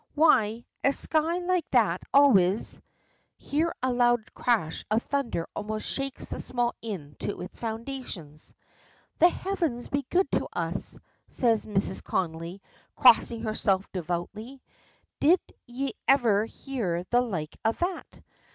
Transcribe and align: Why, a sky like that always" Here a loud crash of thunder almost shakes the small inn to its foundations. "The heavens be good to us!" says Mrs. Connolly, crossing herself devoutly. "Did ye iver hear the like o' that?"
Why, 0.15 0.65
a 0.83 0.93
sky 0.93 1.37
like 1.37 1.69
that 1.69 2.01
always" 2.11 2.81
Here 3.37 3.71
a 3.83 3.93
loud 3.93 4.33
crash 4.33 4.83
of 4.89 5.03
thunder 5.03 5.45
almost 5.55 5.85
shakes 5.85 6.29
the 6.31 6.39
small 6.39 6.73
inn 6.81 7.15
to 7.19 7.39
its 7.41 7.59
foundations. 7.59 8.55
"The 9.19 9.29
heavens 9.29 9.89
be 9.89 10.03
good 10.09 10.31
to 10.31 10.47
us!" 10.53 10.97
says 11.29 11.67
Mrs. 11.67 12.03
Connolly, 12.03 12.63
crossing 12.95 13.43
herself 13.43 13.87
devoutly. 13.91 14.63
"Did 15.19 15.39
ye 15.67 15.93
iver 16.07 16.45
hear 16.45 17.03
the 17.11 17.21
like 17.21 17.55
o' 17.63 17.71
that?" 17.73 18.23